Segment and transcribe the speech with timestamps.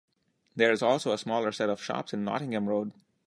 [0.55, 2.91] There is also a smaller set of shops on Nottingham Road.